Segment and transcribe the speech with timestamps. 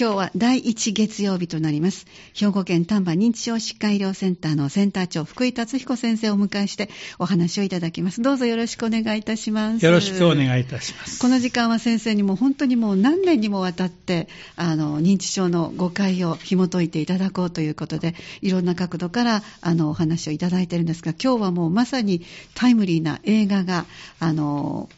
[0.00, 2.06] 今日は第1月曜日となります。
[2.32, 8.22] 兵庫県丹波認知症疾患医療センターのセンター長、福井達彦先生をお迎えしてお話をいただきます。
[8.22, 9.84] どうぞよろしくお願いいたします。
[9.84, 11.18] よろしくお願いいたします。
[11.18, 22.22] この時間は先生にも本当にもう何年にもわたって、あの、認知症の誤解を紐解いていただこうということで、いろんな角度から、あの、お話をいただいているんですが、今日はもうまさに
[22.54, 23.84] タイムリーな映画が、
[24.20, 24.88] あの、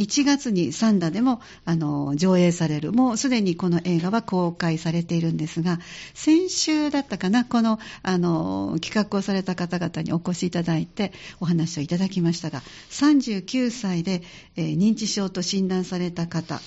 [0.00, 5.78] 1月にサンダでもあの上映される、もうすでにこの映画は公開されているんですが、
[6.14, 14.22] 先週だったかな、このあの企画をされた方々にお越しいただいてお話をいただきましたが、39歳で、
[14.56, 16.62] えー、認知症と診断された方、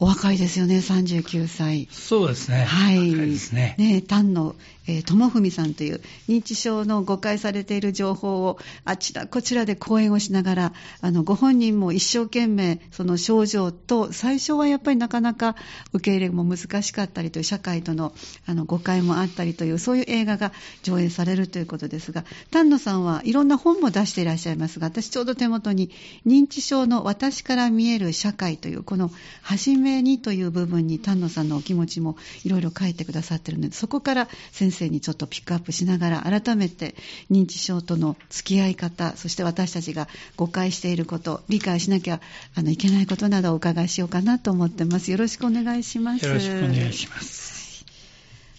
[0.00, 1.88] お若いですよね、39歳。
[1.90, 2.64] そうですね。
[2.64, 3.10] はい。
[3.10, 3.74] 若いですね。
[3.78, 4.54] ね丹野、
[4.88, 15.56] えー、智文さんという認知症の誤解されている情報をあちらこちらで講演をしながら、あの、ご本人も一生懸命その症状と、最初はやっぱりなかなか
[15.92, 18.14] 受け入れも難しかったりという社会との
[18.46, 20.52] あの誤解もあったりという、そういう映画が
[20.82, 25.90] 上映されるということですが、丹野さんはいろんな本も出していらっしゃいますが、私ちょうど手元に
[26.26, 29.10] 認知症の私から見える社会という、この
[29.42, 36.94] 初めにという部分に丹野さんのお気持ちもいろいろ書いてくださってるので、そこから先生にちょっとピックアップしながら、改めて
[37.30, 42.20] 認知症との付き合い方、そして私たちが誤解していること、理解しなきゃ
[42.54, 45.10] あのいけないことなどをお伺いしようかなと思ってます。
[45.10, 46.24] よろしくお願いします。
[46.24, 47.84] よろしくお願いします。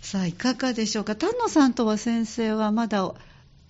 [0.02, 1.16] さあ、いかがでしょうか？
[1.16, 3.14] 丹野さんとは先生はまだ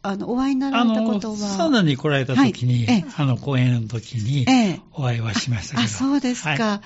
[0.02, 1.38] あの、お会いになられたことは？
[1.38, 4.46] サウナに来られた時に、はい、あの、講演の時に、
[4.94, 5.84] お会いはしましたけど。
[5.84, 6.50] あ、そうですか。
[6.50, 6.82] はい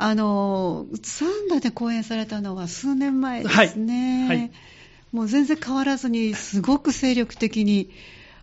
[0.00, 4.28] あの、サンダで講演されたのは数年前ですね。
[4.28, 4.50] はいはい、
[5.12, 7.90] もう全然変わらずに、すごく精力的に、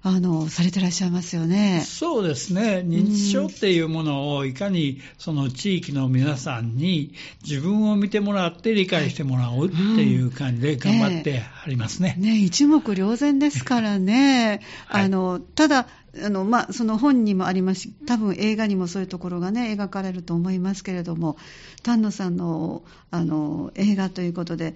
[0.07, 1.83] あの、されてらっしゃいますよね。
[1.83, 2.83] そうですね。
[2.85, 12.13] 認知症っていうものをいかにその地域の皆さんに自分を見てもらって理解してもらおうっていう感じで頑張ってありますね。
[12.19, 14.61] うん、ね一目瞭然ですからね。
[14.85, 15.87] はい、あの、ただ、
[16.23, 21.37] あの、まあ、その本にもありますし、多分映画にもそういうところがね、描かれると思いますけれども、
[21.83, 24.75] 丹野さんの、あの、映画ということで、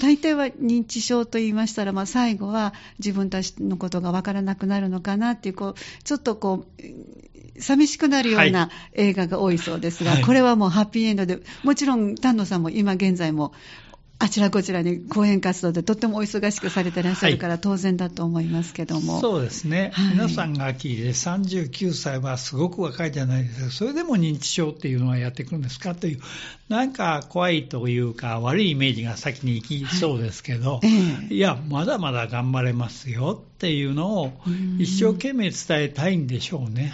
[0.00, 13.52] 大抵は認知症と言いましたら、まあ、最後は自分たちのことがわからなくなるのかなっていう、こう、ちょっとこう、寂しくなるような映画が多いそうですが、はい、これはもうハッピーエンドで、もちろん丹野さんも今現在も
[14.18, 19.14] あちらこちらに講演活動でとってもお忙しくされてらっしゃるから当然だと思いますけども。
[19.14, 23.70] はい、そうですね、はい、皆さんが聞いて39歳はすごく若いじゃないですか。
[23.70, 26.20] それでも認知症っていうのはやってくるんですかという、
[26.70, 30.88] なんか怖いというか悪いイメージが先に行きそうですけど、はい
[31.30, 34.32] えいや、まだまだ頑張れますよっていうのを
[34.78, 36.90] 一生懸命伝えたいんでしょうね。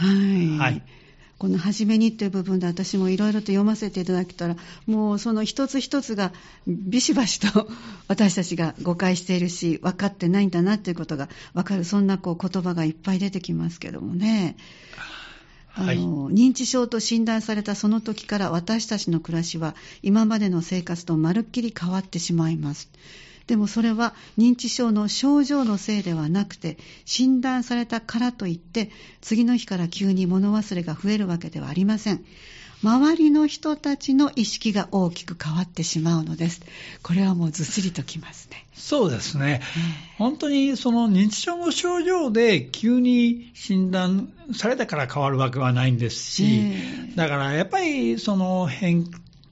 [0.59, 0.83] はい。
[1.43, 4.55] この初めにという部分で私もいろいろと読ませていただけたら、
[4.87, 6.33] もうその一つ一つが
[6.69, 7.69] ビシバシと
[8.07, 14.55] 私たちが誤解しているし、分かってないんだなということが分かる、そんなこう言葉がいっぱい出てきますけどもね。
[15.75, 22.89] あの、認知症と診断されたその時から私たちの暮らしは今までの生活とまるっきり変わってしまいます。
[23.47, 32.25] でもそれは認知症の症状のせいではなくて、診断されたからといって、次の日から急に物忘れが増えるわけではありません。
[32.83, 36.63] 周りの人たちの意識が大きく変わってしまうのです。
[37.03, 38.67] これはもうずっしりときますね。
[38.75, 39.61] そうですね。
[40.19, 46.73] 本当にその認知症の症状で急に診断されたから変わるわけはないんですし、
[47.15, 49.05] だからやっぱりその変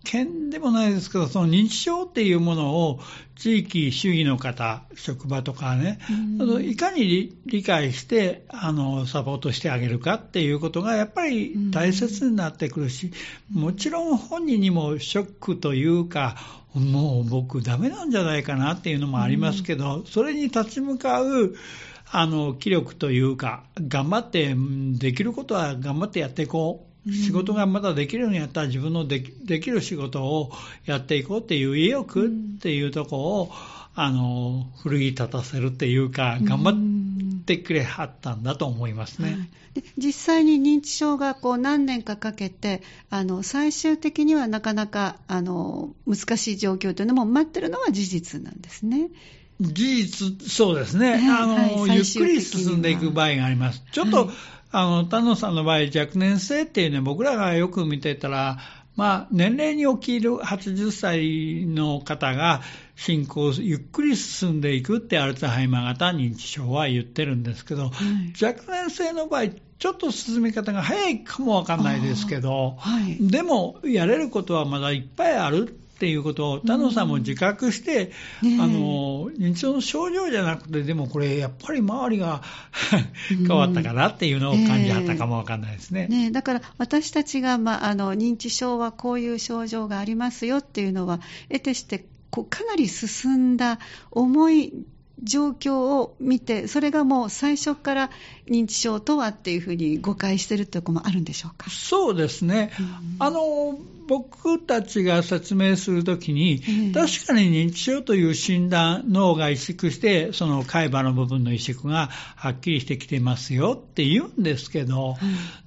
[0.05, 3.01] 見でもないですけど、その認知症っていうものを
[3.37, 5.99] 地域主義の方、職場とかね、
[6.39, 13.13] うん、いかに理解してあのサポートしてあげるかっていうことがやっぱり大切になってくるし、
[13.53, 16.37] もちろん本人にもショックというか、
[16.75, 21.55] もう僕ダメなんじゃないかなっていうのもありますけど、それに立ち向かう
[22.13, 24.55] あの気力というか、頑張って
[24.99, 26.90] できることは頑張ってやっていこう。
[27.09, 30.53] 仕事がまだできるようになったら自分のできる仕事を
[30.85, 32.31] やっていこうっていう意欲っ
[32.61, 33.53] ていうところを、
[33.95, 39.31] あの、奮い立たせるっていうか、頑張ってくれはったんだと思いますね。
[39.31, 49.09] はい、実際に認知症がこう何年かかけて、あの、最終的にはなかなか、あの、難しい状況というのも待ってるのは事実なんですね。
[49.61, 51.15] 事実、そうですね。
[51.15, 53.83] あの、はい、ゆっくり進んでいく場合があります。
[53.91, 54.37] ちょっと、はい
[54.73, 58.59] あの、丹野さんの場合、若年性っていうね、僕らがよく見てたら、
[58.97, 62.61] まあ、年齢に起きる80歳の方が
[62.97, 78.11] 進行、ゆっくり進んでいくってアルツハイマー型認知症は言ってるんですけど、はい、若年性の場合、ちょっと進み方が早いかもわかんないですけど、はい、でも、やれることはまだいっぱいあるっていうことを、田野さんも自覚して、
[78.43, 82.41] うん、あの認知症の症状じゃなくて、でもこれ、やっぱり周りが
[83.29, 86.09] 変わったかなっていうのを感じはったかもわかんないですね。
[86.11, 86.15] え。
[86.15, 91.21] ー、ねだから私たちが、まあ、あの認知症はこういう症状がありますよっていうのは、
[91.51, 93.79] 得てしてこうかなり進んだ
[94.11, 94.73] 重い
[95.23, 98.11] 状況を見て、それがもう最初から
[98.49, 101.69] 認知症とはっていうふうに誤解してるというこもあるんでしょうか？
[101.69, 103.79] そうですね、うん、あの
[104.11, 106.61] 僕たちが説明するときに、
[106.93, 115.15] 確かに認知症という診断、脳が萎縮して、その海馬の部分の萎縮がはっきりしてきてますよって言うんですけど、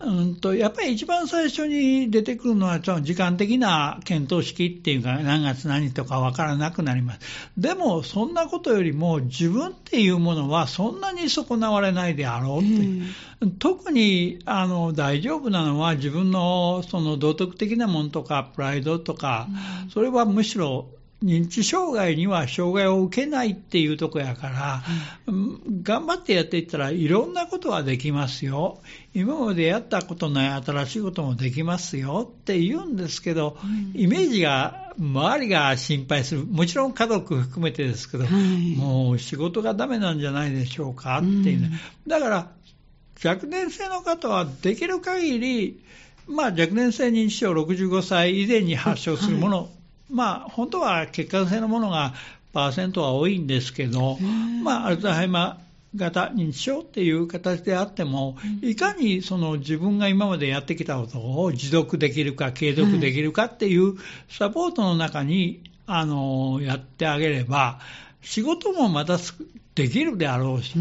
[0.02, 7.20] うん、うんとやっぱり一番最初に出てくるのは、時間的な検討式っていうか、何月何とか分からなくなります。
[7.58, 13.06] でも、そんなことよりも、自分っていうものはそんなに損なわれないであろうっていう。
[13.60, 19.48] 特にあの大丈夫なのは自分のその道徳的なものとかプライドとか、
[19.94, 20.88] それはむしろ
[21.24, 24.84] 認知障害には障害を受けないっていうとこやから、
[25.26, 28.82] うん、頑張ってやっていったらいろんなことはできますよ。
[29.14, 36.46] 今までやったことない新しいこともできますよって言うんですけど、うん、イメージが、周りが心配する。
[36.46, 41.72] もちろん家族含めてですけど、はい、もう仕事がダメなんじゃないでしょうかっていうね。
[42.06, 42.52] うん、だから、
[43.24, 45.80] 若年性の方はできる限り、
[46.28, 49.68] まあ、若年性認知症65歳以前に発症するもの、はい、
[50.10, 52.14] まあ、本当は血管性のものが
[52.54, 54.18] パーセントは多いんですけど、
[54.64, 55.64] まあ、アルツハイマー
[55.96, 63.96] 型認知症っていう形であっても、いかにその自分が今までやってきたことを持続できるか、継続できるかっていう
[64.30, 67.80] サポートの中に、あのやってあげれば、
[68.24, 69.18] 仕事もまた
[69.76, 70.78] できるであろうと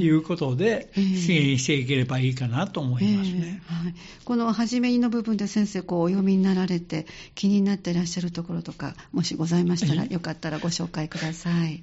[0.00, 3.60] いうことで、支援していければいいかなと思いますね。
[3.68, 3.94] えーはい、
[4.24, 11.82] この初めの部分で先生、こうお読みになられて、気になっていらっしゃるところとか、もしございましたら、よかったらご紹介ください。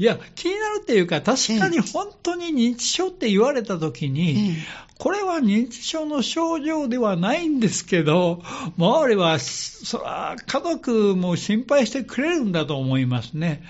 [0.00, 4.56] いや、気になるっていうか、確かに本当に認知症って言われたときに、
[4.96, 8.42] これは認知症の症状ではないんですけど、
[8.78, 13.62] 周りは、そら、家族も心配してくれるんだと思いますね。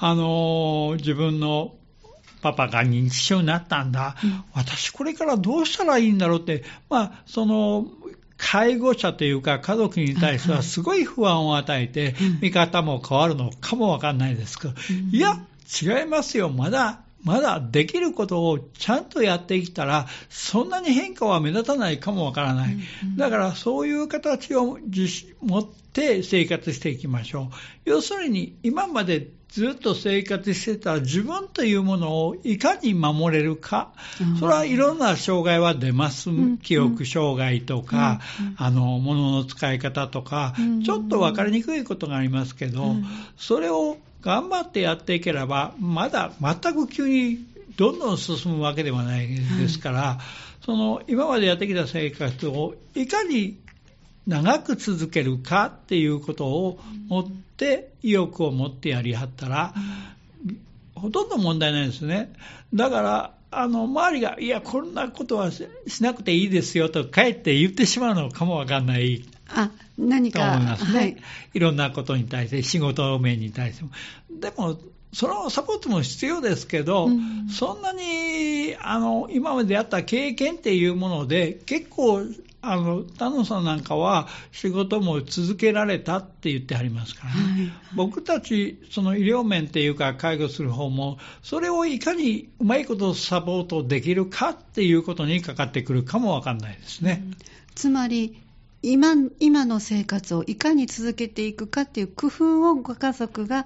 [0.00, 1.76] あの、自分の
[2.42, 7.86] パパが認知症になったんだ、うん、私これからどうしたらいいんだろうって、まあ、その、
[8.38, 14.74] 介護者というか家族に対してはすごい不安を与えて、見方も変わるのかもわかんないですけど、
[15.12, 15.40] いや、
[15.82, 16.48] 違いますよ。
[16.48, 22.76] まだ、まだできることをちゃんとやってきたら、そんなに変化は目立たないかもわからない。
[23.16, 24.78] だからそういう形を
[25.40, 27.90] 持って生活していきましょう。
[27.90, 33.92] 要するに、今までずっと生活してた自分というものをいかに守れるか、
[34.38, 36.30] それはいろんな障害は出ます。
[36.62, 38.20] 記憶障害とか、
[38.56, 40.54] あの、物の使い方とか、
[40.84, 42.96] ちょっと分かりにくいことがありますけど、
[43.36, 47.38] それを頑張ってやっていければ、まだ全く急に
[47.76, 50.18] どんどん進むわけではないですから、は
[50.62, 53.58] い、その今までやってきた生活をいかに
[54.26, 59.74] 長く続けるかっていうことを持って、意欲を持ってやりはったら、
[60.94, 62.32] ほとんど問題ないですね。
[62.74, 65.66] だから、あの、周りが、いや、こんなことはし
[66.00, 69.24] なくていいですよと、かえって言ってしまうのかもわかんない。
[69.48, 71.16] あ何かと思いますね、はい。
[71.54, 73.90] いろんなことに対して、仕事面に対しても。
[74.40, 74.78] でも、
[75.12, 82.22] そのサポートも必要ですけど、うん、そんなにあの今までやった経験っていうもので、結構、
[82.60, 97.22] あの田野さんなんかは仕事も続けられたって言ってはりますからね、はいはい、僕たち、その医療面っていうか、介護する方も、それをいかにうまいことサポートできるかっていうことにかかってくるかもわかんないですね。
[97.24, 97.36] うん、
[97.74, 98.36] つまり
[98.92, 103.64] 今今の生活をいかに続けていくかっていう工夫をご家族が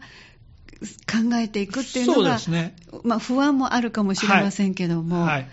[1.07, 2.75] 考えていくっていうのが、ね、
[3.05, 5.49] まあ、不安もあるかもしれませんけども、はい、はい、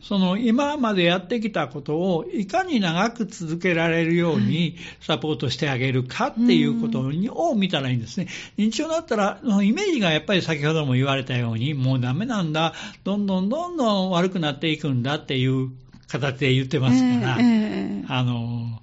[0.00, 8.28] その今までやってきたことをいかに長く続けられるようにサポートしてあげるかっていうことを見たらいいんですね。
[8.56, 12.72] 認知症だったら、イメージがやっぱり先ほども言われたように、もうダメなんだ、
[13.04, 15.70] どんどんどんどん悪くなっていくんだっていう
[16.08, 18.80] 形で言ってますから、えーえー、あの、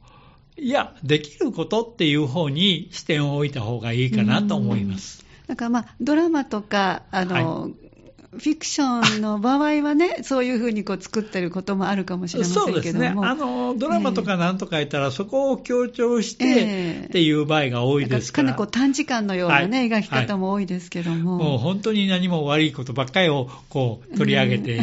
[0.62, 5.25] いや、できることっていう方に視点を置いた方がいいかなと思います。
[5.48, 7.90] だからまあ、ドラマとか、あの、はい
[8.31, 12.73] フィクションの場合はね、 そういうふうにこう作ってることもあるかもしれませんけども。
[12.75, 13.07] そうですね。
[13.17, 18.45] あの、ドラマとかなんとか言ったら、えー、そこを強調してっていう場合が多いですから。
[18.47, 21.38] かなりこう短時間のようなね、はい、描き方も多いですけども。
[21.38, 24.79] もう本当に何も悪いことばっかりをこう取り上げて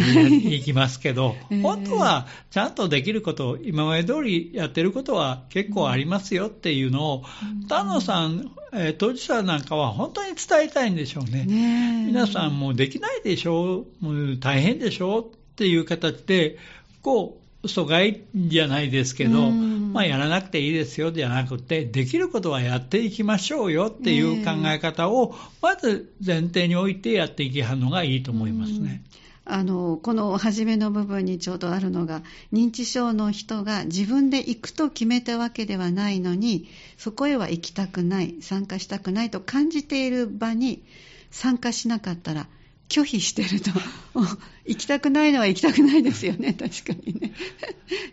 [0.54, 7.24] いきますけど、 えー、本当はちゃんとできること、今まで通りやってることは結構ありますよっていうのを、
[7.66, 11.44] 丹野さん、えー、当事者なんかは本当に伝えたいんでしょうね。
[11.44, 16.58] ね皆さんもうできないでしょう、もう大変でしょうっていう形で、
[17.02, 29.02] こう、阻害じゃないですけど、まあ、やらなくていいですよじゃなくて、できることはやっていきましょうよっていう考え方を、まず前提に置いてやっていきはるのがいいと思いますね。
[29.50, 40.84] あのこの初めの部分にちょうどあるのが認知症の人が自分で行くと決めたわけではないのにそこへは行きたくない参加したくないと感じている場に
[41.30, 42.46] 参加しなかったら
[42.88, 43.70] 拒否してると。
[44.66, 47.32] 行きたくないのは行きたくないですよね確かにね、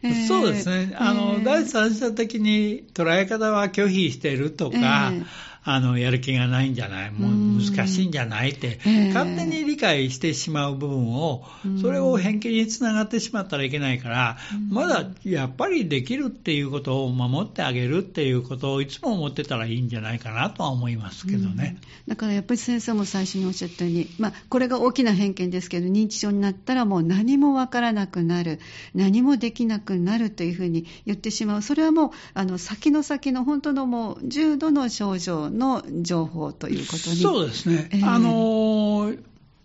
[0.03, 0.95] えー、そうですね。
[0.95, 5.25] あの、えー、第三者的に捉え方は拒否しているとか、えー
[5.67, 8.79] あの、やる気がないんじゃない、もう難しいんじゃないって、
[9.13, 11.43] 勝手に理解してしまう部分を、
[11.81, 14.37] それを偏見につながってしまったらいけないから、
[14.69, 21.77] まだやっぱりできるっていうことを守ってあげるっていうことをいつも思ってたらいいんじゃないかなとは思いますけどね。
[22.07, 28.59] だからやっぱり先生も最初におっしゃったように、まあ、これが大きな偏見ですけど、認知症になったらもう何もわからなくなる、
[28.93, 31.61] 何もできなくなるというふうに言ってしまう。
[31.63, 37.15] それはもう、あの、先の先の本当のもう重度の症状の情報ということに。
[37.15, 37.89] そうですね。
[37.91, 39.19] えー、あのー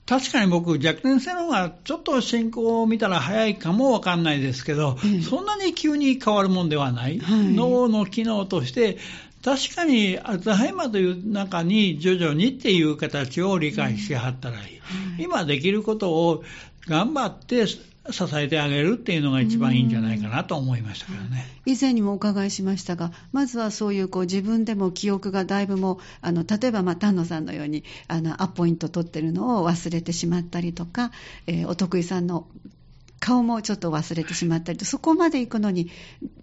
[0.07, 8.99] 確かに僕、若年性の方がちょっと進行を見たら早いかもわかんないですけど、えー、そんなに急に変わるもんではない、はい、脳の機能として、
[9.45, 16.43] 確かにアルツハイマーという中に徐々にっていう形を理解しはったらいい、はい、今できることを
[16.89, 17.67] 頑張って
[18.09, 21.47] 支えてあげるっていうのが一番いいんじゃないかなと思いましたけどね。
[21.67, 31.13] 以前にもお伺いしましたが、まずはそういうこう自分でも記憶がだいぶもあの例えばまあ丹野さんのようにあのアポイント取ってるのを忘れてしまったりとか、
[31.47, 32.47] えー、お得意さんの
[33.21, 35.91] 顔もちょっと忘れてしまったりと、そこまで行くのに、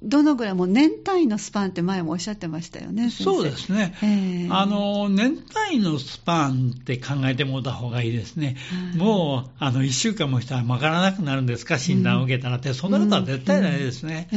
[0.04, 8.58] どのぐらい、もう年単位のスパンって前もおっしゃってましたよね、そうですね、えー、あの年単位のスパンって考えてもらった方がいいですね、
[8.96, 14.28] もうあの1週間もしたら分からなくなるんですか、診断を受けたらって、うん、そんなことは絶対ないですね。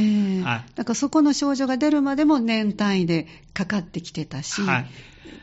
[0.75, 4.85] だからそこの症状が出るまでも年単位でかかってきてたし、はい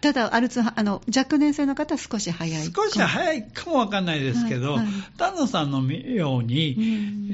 [0.00, 4.86] ただ、アルツあの若年性の方は少し早い少し早いかもわかんないですけど、はいはい、
[5.16, 6.80] 丹野さんのように、う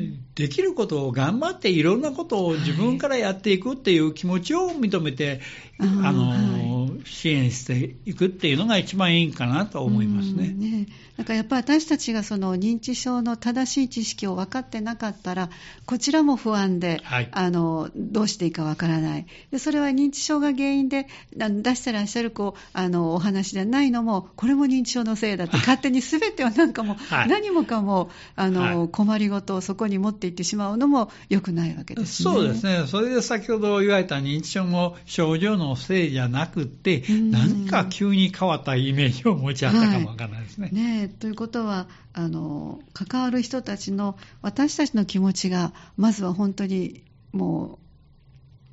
[0.01, 5.41] ん、できることを頑張っていろんなことを自分からやっていくっていう気持ちを認めて、
[5.79, 6.64] はい、あの、はい、
[7.05, 10.49] 支援していくっていうのが一番いいかなと思いますね。
[10.49, 15.49] ねだからやっぱり私たちがその認知症の正しい知識を分かってなかったら、
[15.87, 19.27] こちらも不安で、はい、あのどうしていいか分からない。
[19.53, 32.33] で、それは認知症が原因で出してらっしゃるこうあのお話じゃないのも、これも認知症のせいだって、 勝手にすべてをなんかも、はい、何もかもあの、はい、困りごとをそこに持っていってしまうのも良くないわけですね。
[32.33, 40.69] そうですね、それで先ほど言われた認知症の症状のせいじゃなくて、何か急に変わったイメージを持ち合ったかもわからないですね。
[40.73, 47.79] ねということはあの、関わる人たちの、私たちの気持ちが、まずは本当にも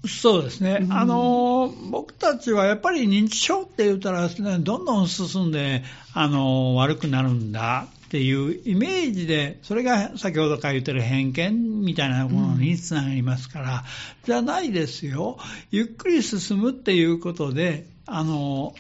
[0.04, 5.84] う、そうですね、うん、あの僕たちはやっぱり認知症って言ったら、ね、どんどん進んで
[6.16, 13.82] あの悪くなるんだっていうイメージで、それが先ほどから言ってる偏見みたいなものにつながりますから、うん、
[14.25, 15.38] じゃないですよ、
[15.70, 18.74] ゆっくり進むっていうことで、あの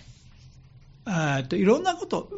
[1.07, 2.29] えっといろんなこと、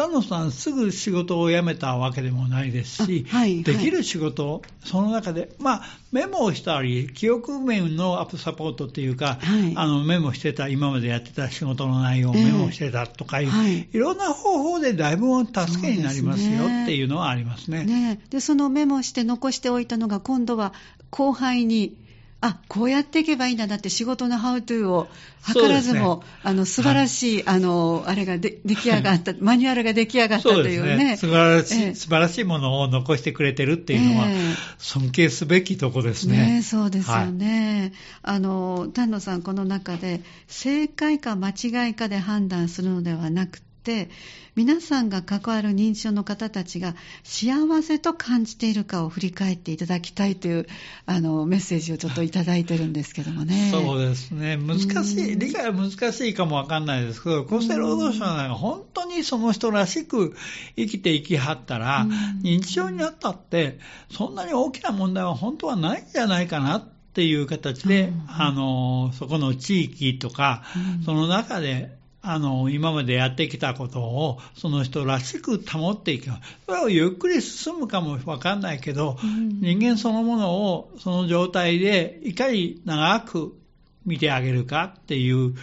[0.00, 17.84] 丹野さん、すぐ仕事を辞めたわけでもないですし、はいはい、できる仕事、その中で、まあ、メモをしたり、記憶面のアップサポートっていうか、はい、あのメモしてた、今までやってた仕事の内容をメモしてたとかいう、えー、いろんな方法でだいぶ助けになりますよっていうのはありますね。
[17.84, 20.72] ねでそのメモして残しておいたのが、今度は
[21.10, 21.94] 後輩に、
[22.42, 25.08] あこうやっていけばいいんだなって仕事のハウトゥーを
[25.46, 31.16] 図らずも、ね、あの素晴らしい、はい、あのあれがで出来上がった、 マニュアルが出来上がったというね、ね。
[31.18, 36.54] 素晴らしい、えー、素晴らしいものを残してくれてるっていうのは、えー、尊敬すべきとこですね。
[36.54, 37.92] ねそうですよね。
[38.22, 44.10] はい、あの丹野さん、この中で正解か間違いかで判断するのではなくて、
[44.54, 50.66] 皆さんが関わる認知症の方たちが幸せと感じているかを振り返っていただきたいという
[51.06, 53.70] あのメッセージをちょっといただいてるんですけどもね。
[53.72, 54.56] そうですね。
[54.56, 60.36] 難しい、理解は難しいかもわかんないですけど、厚生労働省が本当にその人らしく
[60.76, 62.06] 生きていきはったら、
[62.42, 63.78] 認知症になったって、
[64.10, 70.64] そんなに大きな問題は本当はないんじゃないかなっていう形で、あの、そこの地域とか、
[71.04, 76.26] その中であの、今までやってきたことを、その人らしく保っていく。
[76.66, 83.56] それをゆっくり進むかもわかんないけど、うん、人間そのものを、その状態で、いかに長く
[84.04, 85.54] 見てあげるかっていう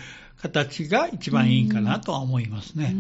[0.42, 2.96] 形が一番いいかなとは思いますね。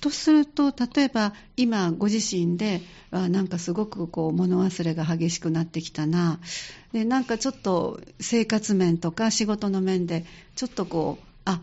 [0.00, 6.40] とすると、例えば今、ご自身で、あなんかすごくこう物忘れが激しくなってきたな
[6.92, 10.24] で、なんかちょっと生活面とか仕事の面で、
[10.56, 11.60] ちょっとこう、あ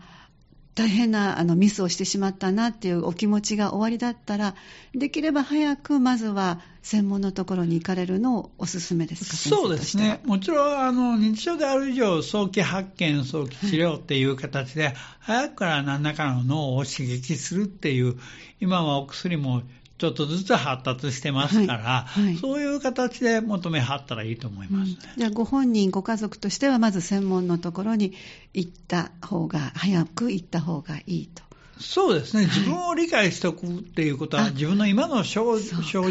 [0.74, 4.54] 大変なあのミスをしてしまったなっていうお気持ちがおありだったら、
[4.94, 18.16] できれば早くまずは専門のところに行かれるのをおすすめですかそうですね、もちろんあの認知症である以上、早期発見、早期治療っていう形で、はい、早くから何らかの脳を刺激するっていう、
[18.60, 19.62] 今はお薬も
[20.00, 24.96] ちょっとずつ発達してますから、はいはい、そういう形で求めはったらいいと思います、ね。
[25.14, 28.14] うん、じゃあ、ご本人、ご家族としては、まず専門のところに
[28.54, 31.42] 行った方が、早く行った方がいいと。
[31.78, 35.60] そうですね、自分を理解しておくっていうことは、自分の今の症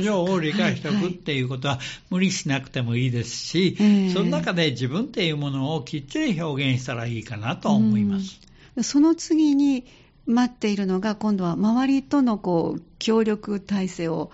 [0.01, 1.79] 状を理解しておくっていうことは、
[2.11, 3.75] 無理しなくてもいいですし、
[4.13, 8.39] その中で自分っていうものをきっちり表現したらいいかなと思います。
[8.83, 9.85] その次に
[10.29, 14.31] 待っているのが、今度は周りとのこう協力体制を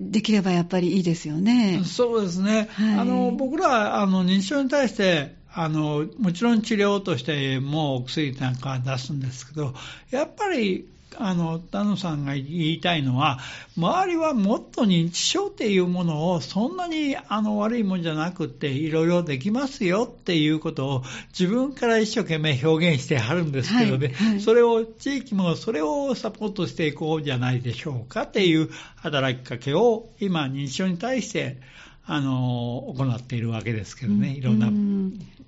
[0.00, 1.82] できればやっぱりいいですよね。
[1.84, 2.68] そうですね。
[2.72, 9.74] はい、あの僕らあの認知症に対してあのもちろん治療としてもお薬なんかは出すんですけど、
[10.10, 13.38] やっぱりあの、田野さんが言いたいのは、
[13.76, 21.04] 周りはもっと認知症っていうものをそんなにあの悪いもんじゃなくっていろいろできますよっていうことを
[21.38, 31.58] 自分から一生懸命表現してはるんですけどね、はいはい、それを地域もそれをサポートしていこうじゃないでしょうかっていう働きかけを今認知症に対して
[32.06, 34.70] あの行っているわけですけどね、いろんな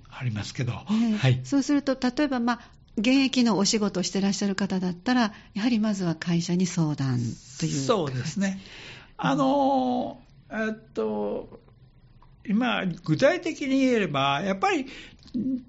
[0.09, 7.19] ありますけど、はい、そうすると例えば、まあ現役のお仕事をしてらっしゃる方だったら、やはりまずは会社に相談
[7.59, 8.59] というそうですね。
[9.17, 11.59] あの、えっと、
[12.45, 14.85] 今、具体的に言えれば、やっぱり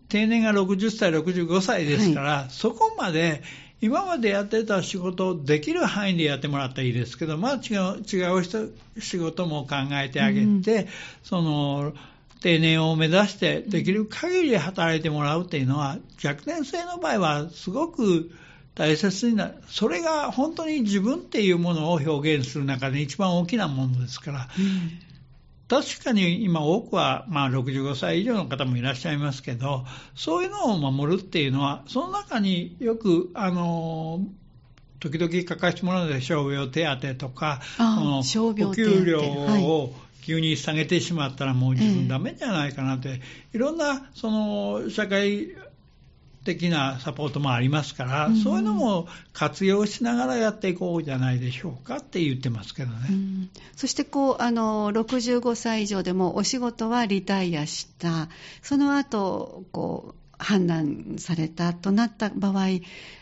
[0.09, 3.43] 定年が60歳、65歳ですから、はい、そこまで
[3.81, 10.89] 今までやってた仕事をできる範囲でやってもらったらいいですけど、まあ違う違う仕事も考えてあげて、うん、
[11.23, 11.95] その
[12.41, 18.31] 定年を目指してできる限り働いてもらうっていうのは、若年性の場合はすごく
[18.75, 19.55] 大切になる。
[19.69, 24.91] それが本当に自分っていうものを表現する中で一番大きなものですから、うん、
[25.69, 34.27] 確かに今多くは、まあ、65歳以上の方もいらっしゃいますけど、そういうのを守るっていうのは、その中によく、あの、
[34.99, 37.61] 時々書かせてもらうので、傷病手当とか、
[38.71, 43.21] お給料を急に下げてしまったらもう自分ダメじゃないかなって、
[43.53, 45.49] いろんなその社会
[46.45, 53.09] 的なサポートもありますから、うん、そういうのも活用しながらやっていこうじゃないでしょうかって言ってますけどね。
[53.11, 58.29] うん、そしてこうあの65歳以上でもお仕事はリタイアした、
[58.63, 62.69] その後こう判断されたとなった場合、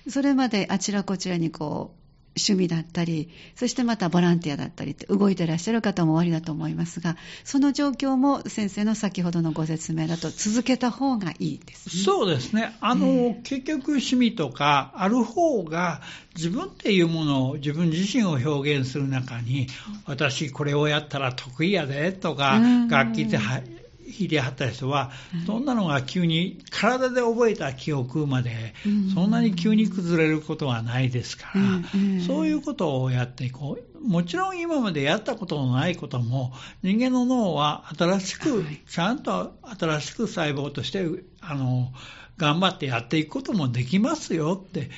[0.08, 1.97] それまであちらこちらにこう
[2.38, 12.76] 趣味だったり、そしてまたボランティアだったりって動いてらっしゃる方もおありだと思いますが、その状況も先生の先ほどのご説明だと続けた方がいいです、ね、そうですね。
[12.80, 16.00] あの、えー、結局趣味とかある方が
[16.36, 19.66] 自分っていうものを自分自身を表現する中に、
[20.06, 23.62] 私これをやったら得意やでとか、楽器で弾
[24.08, 25.10] いてはった人は、
[25.46, 28.74] そんなのが急に体で覚えた記憶まで、
[29.14, 34.08] そんなに急に崩れることはないですから、そういうことをやっていこう。
[34.08, 41.04] もちろん今までやったことのないことも、人間の脳は新しく、ちゃんと新しく細胞として、
[41.40, 41.92] あの、
[42.38, 44.90] 頑張ってやっていくこともできますよって、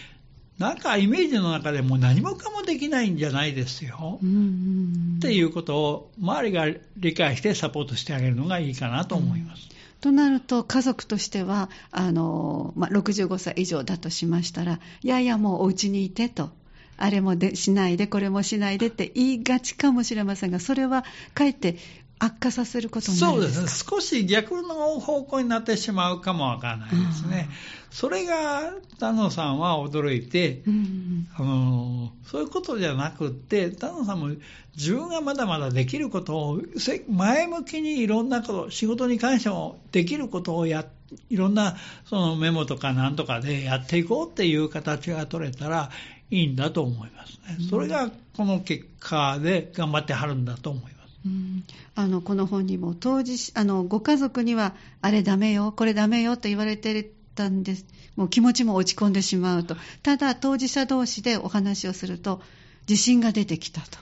[0.61, 4.21] なんかイメージの中でも何もかもできないんじゃないですよ。
[4.21, 6.67] っていうことを周りが
[6.99, 9.71] 理解してサポートしてあげるのがいいかなと思います。
[10.03, 16.51] となると、家族としては、あのまあ、65歳以上だとしましたら、いやいや、もうお家にいてと、
[16.99, 21.77] あれもでしないで、これもしないでって言いがちかもしれませんが、それはかえって
[22.23, 27.49] 悪化させることになるそうですね、少し逆の方向になってしまうかもわからないですね。
[27.91, 34.31] それが、田野さんは驚いて、うんあの、そういうことじゃなくって、田野さんも
[34.77, 36.63] 自分がまだまだできることを、
[37.09, 40.85] 前向きにいろんなこと、仕事に関してもできることをや
[41.29, 45.91] いろんなそのメモとかなんとかでやっていこうっていう形が取れたら
[46.31, 47.67] いいんだと思いますね。
[47.69, 51.00] それがこの結果で頑張ってはるんだと思います。
[51.25, 57.87] うん、あのこの本にも当時あのご家族にはあれダメよこれダメよと言われてたんです。
[58.17, 59.77] もう気持ちも落ち込んでしまうと。
[60.03, 62.43] ただ当事者同士でお話をすると
[62.89, 63.99] 自信が出てきたと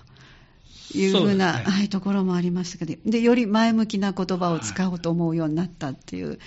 [0.97, 3.11] いうふうな、ね、はい、ところもありましたけど。
[3.11, 6.39] でより前向きな言葉を使おうと思うようになったっていう、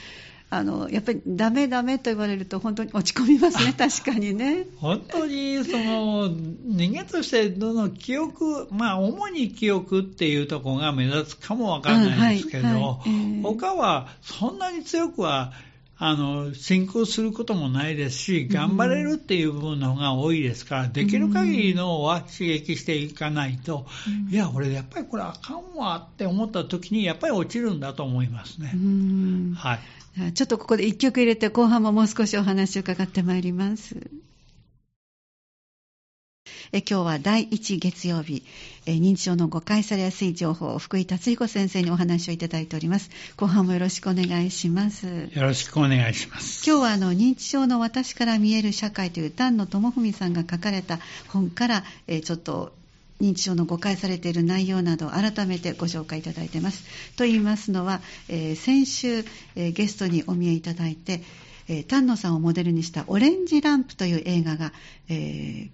[0.54, 4.68] あのやっぱりダメダメと言われると本当に落ち込みますね、 確かにね。
[4.76, 12.82] 本当にその人間としてどの記憶、まあ、主に記憶っていうところが目立つかもわからないですけど、はいはい。
[12.82, 15.54] えー、他はそんなに強くは
[16.04, 23.86] あの進行することもないですし、頑張れるっていう部分の方が多いですから、できる限りのは刺激していかないと、
[24.32, 28.74] いや、俺、やっぱりこれあかんわって思った時に、やっぱり落ちるんだと思いますね。
[29.56, 29.80] はい、
[30.34, 33.96] ちょっとここで1曲入れて、後半ももう少しお話を伺ってまいります。
[36.74, 38.44] え今日は第1月曜日、
[38.86, 43.10] え認知症の誤解されやすい情報を福井達彦先生にお話をいただいております。
[43.36, 45.30] 後半もよろしくお願いします。
[45.34, 46.64] よろしくお願いします。
[46.66, 52.74] 今日はあの認知症の私から見える社会という丹野智文さんが書かれた本から、えちょっと
[53.22, 56.84] 認知症の誤解されている内容などを改めてご紹介いただいています。
[57.16, 59.24] と言いますのは、えー、先週、
[59.56, 61.22] えー、ゲストにお見えいただいて、
[61.68, 64.74] えー、丹野さんをモデルにしたオレンジランプという映画が、
[65.08, 65.70] え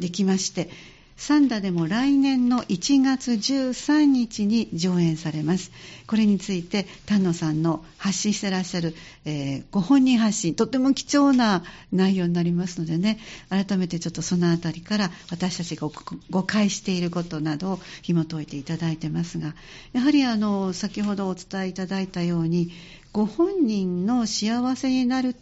[0.00, 0.68] できまして、
[1.16, 5.70] サンダでも来年の1月13日に上演されます。
[6.06, 8.94] これについて丹野さんの発信してらっしゃる、
[9.24, 15.88] えー、ご本人発信、とても貴重な内容になりますのでね、改めてちょっとそのあたりから私たちが
[16.30, 19.54] 誤解していることなどを紐解いていただいてますが、
[19.92, 22.72] やはりあの先ほどお伝えいただいたように、
[23.12, 25.36] ご本人の幸せになる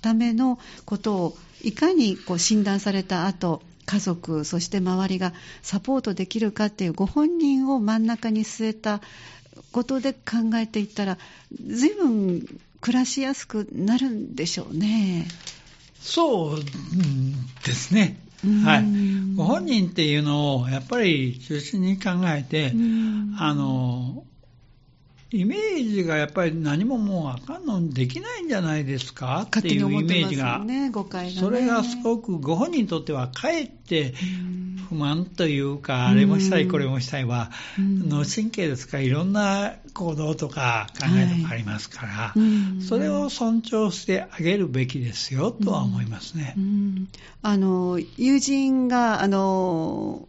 [0.00, 9.00] ためのことをいかにこう診断された後家族、そして周りがサポートできるかっていうご本人を真ん中に据えた
[9.72, 11.18] ことで考えていったら、
[11.64, 12.46] 随分
[12.80, 15.26] 暮らしやすくなるんでしょうね。
[16.00, 16.64] そう
[17.64, 18.18] ですね。
[18.64, 18.84] はい、
[19.34, 22.72] ご本人っていうのをやっぱり中心に考えて、
[23.38, 24.24] あの
[25.32, 29.42] イメージがやっぱり何ももうあかんのできないんじゃないですか？
[29.42, 30.92] っていうイメージが、ねね、
[31.38, 34.14] それがすごくご本人にとってはかえって
[34.88, 38.98] 不満というか、あれもしたい、これもしたいは、脳神経ですか？
[38.98, 42.34] ら、いろんな行動とか考えとかありますから、
[42.80, 46.54] それを尊重してあげるべきですよとは思いますね。
[47.42, 50.28] あの友人があの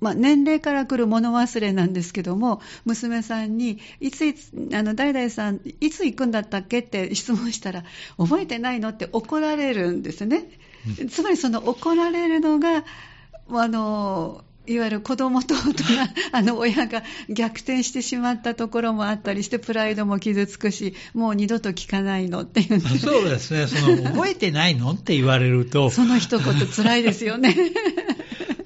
[0.00, 7.84] まあ、年齢から来る物忘れなんですけども、娘さんに、いついつ、あの、誰々さん、いつ行くんだったっけって質問したら、
[8.16, 10.48] 覚えてないのって怒られるんですね。
[11.10, 12.84] つまりその怒られるのが、
[13.50, 15.84] あの、いわゆる子供と大人、
[16.32, 27.56] あの親が逆転してしまったところもあったりして、プライドも傷つくし、もう二度と聞かないのっていう、そうですね、その覚えてないのって言われると、その一言、辛いですよね。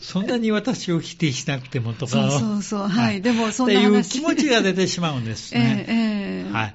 [0.02, 2.12] そんなに私を否定しなくてもとか。
[2.12, 2.88] そうそうそう。
[2.88, 3.22] はい。
[3.22, 4.08] でも、そんな話。
[4.08, 5.86] っていう気持ちが出てしまうんですね。
[5.88, 6.74] ええー、はい。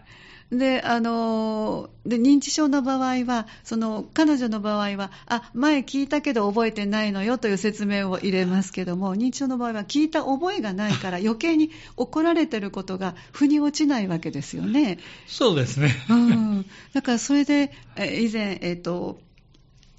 [0.50, 15.00] で、あの、で、認知症の場合は、その、彼女の場合は、あ、前聞いたけど覚えてないのよという説明を入れますけども、認知症の場合は聞いた覚えがないから余計に怒られてることが腑に落ちないわけですよね。
[15.28, 15.94] そうですね。
[16.10, 16.66] うん。
[16.94, 19.20] だからそれで、え以前、えっ、ー、と、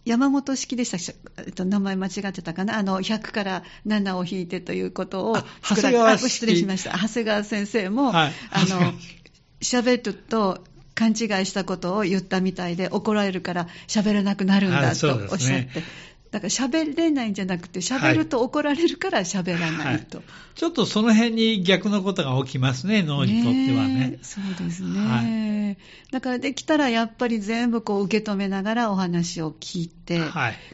[0.09, 1.42] 山本式でした。
[1.42, 8.94] えっと、名前間違ってたかな、あの100から7を引いてということを長谷川失礼しました、長谷川先生も、はい、あの
[9.61, 15.83] 喋ると勘違いしたことを言ったみたいで、怒られるから喋らなくなるんだとおっしゃって。
[16.31, 20.27] だから喋れないんじゃなくて、喋ると怒られるから喋らないと、はい。
[20.27, 23.95] はい、ちょっとその辺に逆のことが起きますね、脳にとってはね。
[24.11, 25.79] ねそうですね、はい、
[26.12, 30.21] だからできたらやっぱり全部こう受け止めながらお話を聞いて、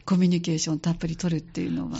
[0.04, 1.98] コミュニケーションたっぷり取るっていうのは。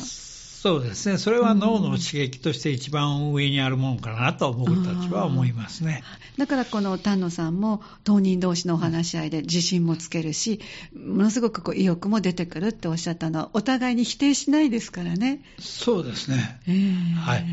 [0.64, 6.02] そうですね、それは脳の刺激として一番上にあるものかなと僕たちは思いますね。
[6.38, 10.62] だからこの丹野さんも当人同士のお話し合いで自信もつけるし、
[10.94, 15.42] ものすごくこう意欲も出てくるっておっしゃったのは、お互いに否定しないですからね。
[15.58, 16.62] そうですね。
[16.66, 17.44] えー、はい。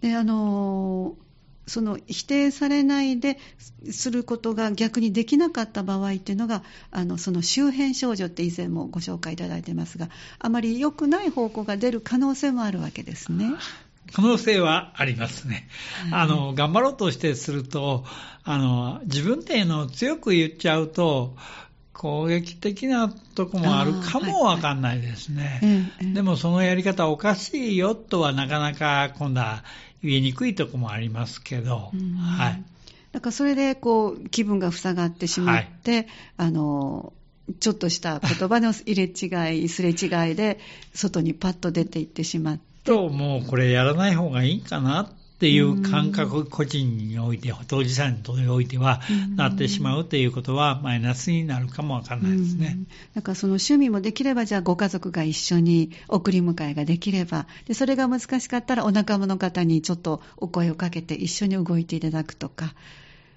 [0.00, 1.31] で、あのー
[1.66, 3.38] その否定されないで
[3.90, 13.52] することが逆にできなかった場合っていうのがあのその周辺症状って以前もご紹介いただいてますがあまり良くない方向が出る可能性もあるわけですね。
[14.12, 15.68] 可能性はありますね。
[16.10, 18.04] あの、頑張ろうとしてすると、
[18.42, 21.36] あの、自分っていうのを強く言っちゃうと、
[21.92, 25.60] 攻撃的なとこもあるかもわかんないですね。
[25.62, 29.62] はいはい、でもそのやり方おかしいよとはなかなか今度は
[30.02, 31.90] 言いにくいとこもありますけど、
[32.36, 32.62] はい。
[33.12, 36.06] だからそれでこう気分が塞がってしまって、はい、
[36.38, 37.12] あの
[37.60, 40.58] ちょっとした言葉の入れ違い、すれ違いで
[40.94, 42.72] 外にパッと出ていってしまって。
[42.84, 45.08] と、もうこれやらない方がいいかなっ
[45.42, 49.00] っていう感覚、個人において、当事者においては、
[49.34, 52.78] なってしまうということは、マイナスになるかもわからないですね。
[53.16, 62.72] だからその趣味もできれば、じゃあご家族が一緒に送り迎えができれば、でそれが難しかったら、お仲間の方にちょっとお声をかけて、一緒に動いていただくとか。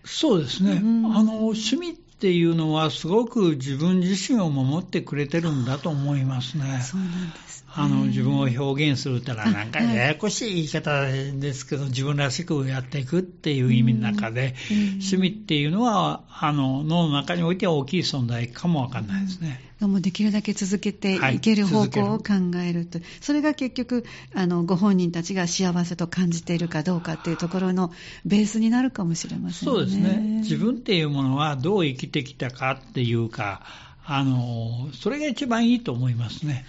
[0.04, 0.78] そうですね。
[0.78, 0.84] あ
[1.24, 6.82] の、趣味っていうのはすごく自分自身を守ってくれてるんだと思いますね。
[6.82, 19.62] そうなんです、ね、あの自分を表現するってのはなんかややこしい言い方ですけど、自分らしくやっていくっていう意味の中で、趣味っていうのはあの脳の中においては大きい存在かもわかんないですね。
[19.88, 22.34] もできるだけ続けていける方向を考
[22.64, 27.92] えると、はい、それが結局あの、ご本人たちが幸せと感じているかどうかっていうところの
[28.26, 29.76] ベースになるかもしれませんね。
[29.76, 30.40] そうですね。
[30.42, 33.62] 自分っていうものはどう生きてきたかっていうか、
[34.08, 36.66] あの、それが一番いいと思いますね。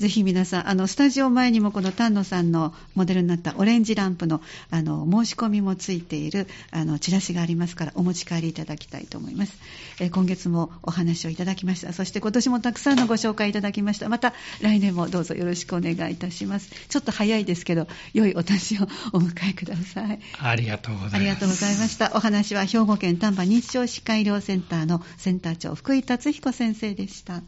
[0.00, 9.58] ぜひ皆さん、あの、スタジオ前にもこの丹野さんのモデルになったオレンジランプの、あの、申し込みもついている、あの、チラシがありますから、お持ち帰りいただきたいと思います。
[10.00, 11.92] え今月もお話をいただきました。
[11.92, 14.08] そして今年もたくさんのご紹介いただきました。
[14.08, 14.32] また
[14.62, 16.70] 来年もどうぞよろしくお願いいたします。
[16.88, 20.18] ちょっと早いですけど、良いお年をお迎えください。
[20.38, 21.16] ありがとうございます。
[21.16, 22.12] ありがとうございました。
[22.14, 27.42] お話は兵庫県丹波認知症歯科医療センターのセンター長福井達彦先生でした。